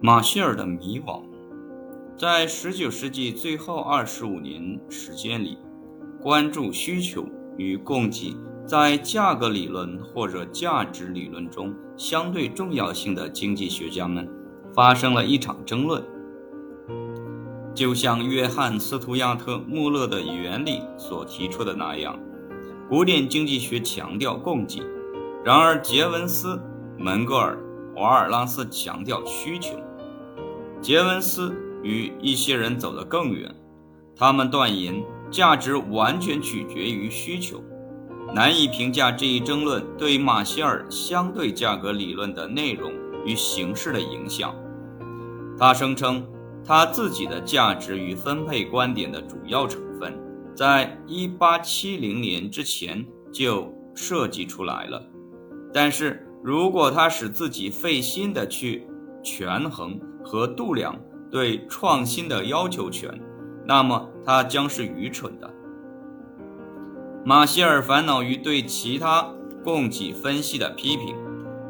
[0.00, 1.22] 马歇尔的迷惘，
[2.16, 5.58] 在19世纪最后25年时间里，
[6.22, 7.26] 关注需求
[7.56, 14.28] 与供给在价格理论或者价值理论中相对重要性的经济学家们
[14.72, 16.00] 发生了一场争论。
[17.74, 22.16] 就像约翰·斯图亚特·穆勒的原理所提出的那样，
[22.88, 24.80] 古典经济学强调供给，
[25.44, 26.60] 然而杰文斯、
[26.96, 27.58] 门格尔、
[27.98, 29.74] 瓦尔拉斯强调需求。
[30.80, 33.52] 杰文斯与一些人走得更远，
[34.16, 37.62] 他们断言价值完全取决于需求，
[38.32, 42.92] 难以评价这一争论对马歇尔相对价格理论的内容
[43.24, 44.54] 与形式的影响。
[45.58, 46.24] 他声称，
[46.64, 50.16] 他自己的价值与分配观点的主要成分，
[50.54, 55.04] 在1870年之前就设计出来了，
[55.74, 58.86] 但是如果他使自己费心地去
[59.22, 59.98] 权衡。
[60.24, 60.94] 和度量
[61.30, 63.18] 对创新的要求权，
[63.64, 65.50] 那么他将是愚蠢的。
[67.24, 69.26] 马歇尔烦恼于对其他
[69.64, 71.16] 供给分析的批评，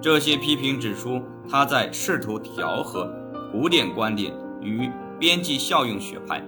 [0.00, 3.08] 这些批评指出他在试图调和
[3.52, 6.42] 古典观点与边际效用学派。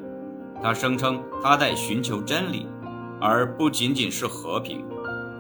[0.61, 2.67] 他声称他在寻求真理，
[3.21, 4.85] 而不仅仅是和平。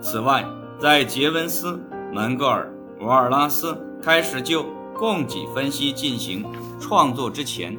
[0.00, 0.46] 此外，
[0.78, 1.80] 在杰文斯、
[2.12, 4.66] 门格尔、瓦尔拉斯开始就。
[5.00, 6.44] 供给分析进行
[6.78, 7.74] 创作之前，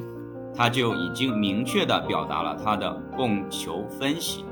[0.56, 4.44] 他就已经明确地表达了他的供求分析。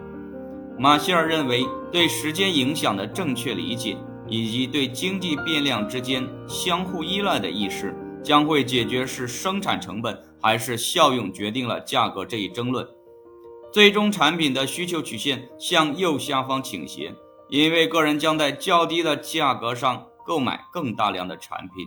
[0.78, 3.97] 马歇尔认为，对时间影响的正确理解
[4.28, 7.92] 以及对经济变量之间相互依赖的意识，
[8.23, 12.86] 将会解决是生产成本还是效用决定了价格这一争论。
[13.73, 17.12] 最终产品的需求曲线向右下方倾斜，
[17.51, 21.87] 因为个人将在较低的价格上购买更大量的产品。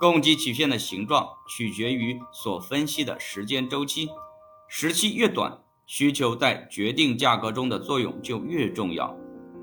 [0.00, 4.08] 供给曲线的形状取决于所分析的时间周期，
[4.68, 9.14] 时期越短，需求在决定价格中的作用就越重要；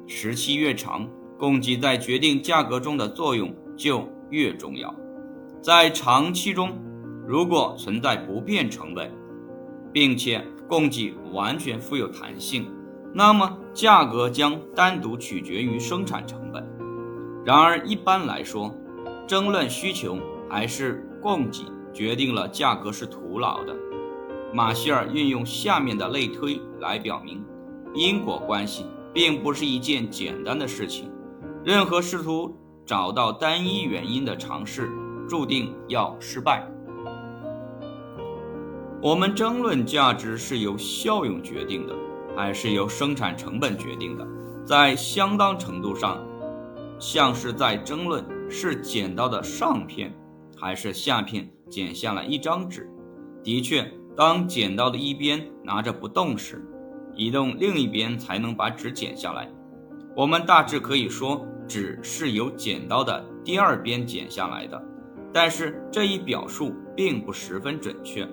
[0.07, 4.95] 时期越长，供给在决定价格中的作用就越重要。
[5.61, 6.71] 在长期中，
[7.27, 9.11] 如果存在不变成本，
[9.91, 12.65] 并且供给完全富有弹性，
[13.13, 16.63] 那么价格将单独取决于生产成本。
[17.45, 18.73] 然而，一般来说，
[19.27, 20.17] 争论需求
[20.49, 23.75] 还是供给决定了价格是徒劳的。
[24.53, 27.43] 马歇尔运用下面的类推来表明，
[27.93, 31.11] 因果关系并不是一件简单的事情。
[31.63, 32.55] 任何试图
[32.85, 34.89] 找到单一原因的尝试
[35.27, 36.67] 注定要失败。
[39.01, 41.95] 我们争论价值是由效用决定的，
[42.39, 44.25] 还是由生产成本决定的，
[44.65, 46.17] 在相当程度上，
[46.97, 48.23] 像是在争论。
[48.49, 50.11] 是剪刀的上片
[50.57, 52.89] 还是下片剪下了一张纸？
[53.43, 56.65] 的确，当剪刀的一边拿着不动时，
[57.13, 59.47] 移动另一边才能把纸剪下来。
[60.15, 64.81] 我们大致可以说，纸是由剪刀的第二边剪下来的，
[65.33, 68.25] 但是这一表述并不十分准确。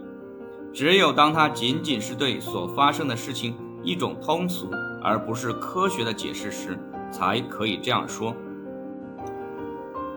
[0.73, 3.55] 只有当它仅仅是对所发生的事情
[3.87, 4.69] 一种通俗
[5.01, 6.77] 而不是科学的解释时，
[7.13, 8.35] 才可以这样说。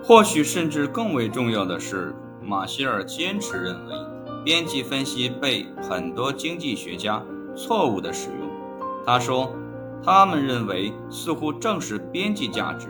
[0.04, 3.94] 或许甚至更为重要的是，马歇尔坚持认为，
[4.44, 7.24] 边际分析被很多经济学家
[7.56, 8.50] 错误地使用。
[9.06, 9.54] 他说，
[10.04, 12.90] 他们认为似乎正是边际价值，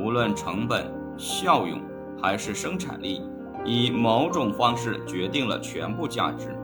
[0.00, 1.80] 无论成本、效用
[2.22, 3.22] 还是生产力，
[3.64, 6.56] 以某种方式决定了全部价值。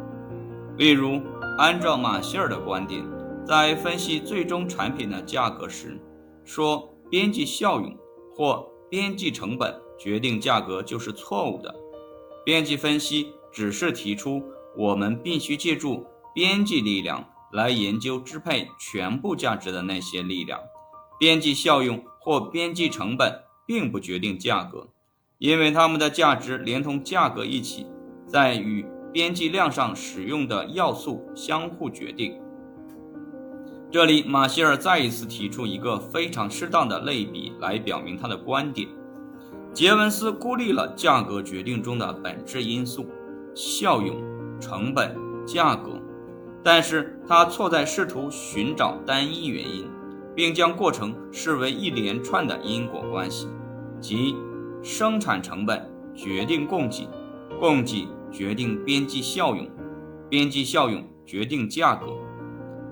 [0.76, 1.20] 例如，
[1.58, 3.02] 按照马歇尔的观点，
[3.48, 5.98] 在分析最终产品的价格时，
[6.44, 7.96] 说边际效用
[8.36, 11.74] 或边际成本决定价格就是错误的。
[12.44, 14.42] 边际分析只是提出
[14.76, 16.04] 我们必须借助
[16.34, 20.60] 边际力量来研究支配全部价值的那些力量。
[21.18, 23.32] 边际效用或边际成本
[23.66, 24.88] 并不决定价格，
[25.38, 27.86] 因为它们的价值连同价格一起，
[28.26, 32.38] 在与边际量上使用的要素相互决定。
[33.90, 38.86] 这里，马歇尔再一次提出一个非常适当的类比来表明他的观点。
[39.72, 43.06] 杰文斯孤立了价格决定中的本质因素——
[43.56, 44.14] 效用、
[44.60, 45.92] 成本、价格，
[46.62, 49.86] 但是他错在试图寻找单一原因，
[50.34, 53.48] 并将过程视为一连串的因果关系，
[54.00, 54.36] 即
[54.82, 57.08] 生产成本决定供给，
[57.58, 59.66] 供给决定边际效用，
[60.28, 62.06] 边际效用决定价格。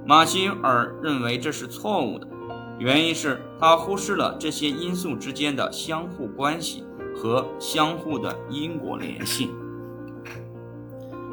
[0.08, 2.28] 马歇尔认为这是错误的，
[2.78, 9.50] 原因是他忽视了这些因素之间的相互关系和相互的因果联系。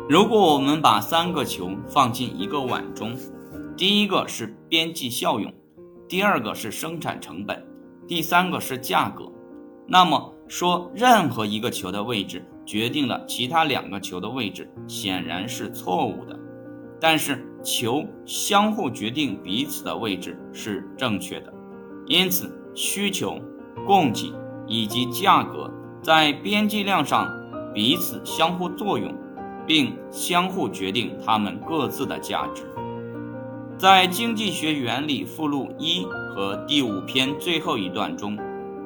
[0.10, 3.16] 如果我们把三个球放进一个碗中，
[3.78, 5.54] 第一个是边际效用，
[6.10, 7.64] 第二个是生产成本，
[8.08, 9.32] 第三个是价格，
[9.88, 16.40] 那么说任何一个球的位置决定了其他两个球的位置，显然是错误的。
[17.00, 21.54] 但是球相互决定彼此的位置是正确的，
[22.06, 23.40] 因此需求、
[23.88, 24.34] 供给
[24.68, 25.72] 以及价格
[26.02, 27.28] 在边际量上
[27.74, 29.12] 彼此相互作用。
[29.66, 32.64] 并相互决定它们各自的价值。
[33.78, 36.06] 在《经济学原理》附录一
[36.36, 38.38] 和第五篇最后一段中，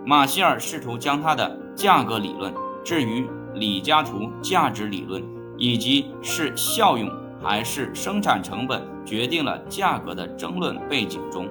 [0.06, 2.54] 马歇尔试图将他的价格理论
[2.84, 5.24] 置于李嘉图价值理论
[5.58, 7.10] 以及是效用
[7.42, 11.48] 还是生产成本决定了价格的争论背景中。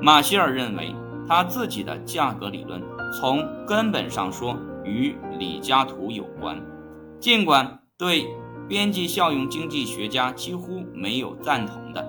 [0.00, 0.94] 马歇尔认为，
[1.26, 2.82] 他自己的价格理论
[3.18, 6.60] 从根本上说与李嘉图有关，
[7.18, 7.78] 尽管。
[7.98, 8.28] 对
[8.68, 12.08] 边际效用经济学家几乎没有赞同的，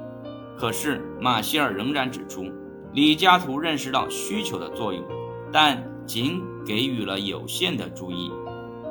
[0.56, 2.46] 可是马歇尔仍然指出，
[2.94, 5.04] 李嘉图认识到需求的作用，
[5.52, 8.32] 但仅给予了有限的注意，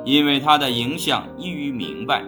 [0.03, 2.21] 因为他的影响易于明白。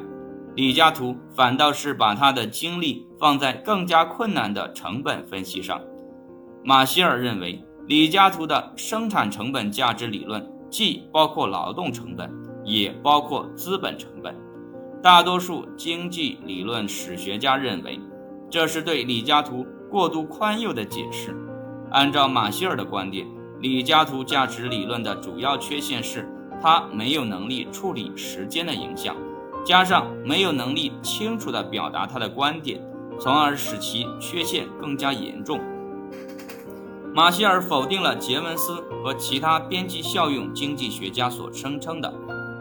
[0.56, 5.80] 李嘉图反倒是把他的精力放在更加困难的成本分析上。
[6.63, 12.30] 马歇尔认为，李嘉图的生产成本价值理论既包括劳动成本，
[12.65, 14.36] 也包括资本成本。
[15.01, 18.00] 大多数经济理论史学家认为，
[18.50, 21.36] 这是对李嘉图过度宽宥的解释。
[21.92, 23.25] 按照马歇尔的观点，
[23.62, 26.30] 李嘉图价值理论的主要缺陷是，
[26.62, 29.15] 他没有能力处理时间的影响，
[29.65, 32.81] 加上没有能力清楚地表达他的观点，
[33.19, 35.59] 从而使其缺陷更加严重。
[37.13, 42.13] 马歇尔否定了杰文斯和其他边际效用经济学家所声称的。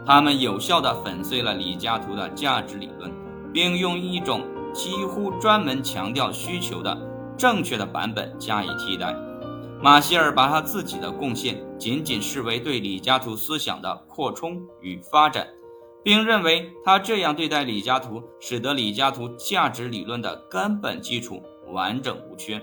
[0.05, 3.11] 他们有效地粉碎了李嘉图的价值理论，
[3.53, 4.41] 并用一种
[4.73, 6.97] 几乎专门强调需求的
[7.37, 9.15] 正确的版本加以替代。
[9.81, 15.47] 马歇尔把他自己的贡献仅仅视为对李嘉图思想的扩充与发展，
[16.03, 22.61] 并认为他这样对待李嘉图，使得李嘉图价值理论的根本基础完整无缺。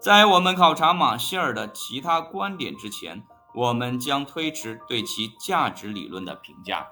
[0.00, 3.24] 在我们考察马歇尔的其他观点之前。
[3.54, 6.88] 我们将推迟对其价值理论的评价。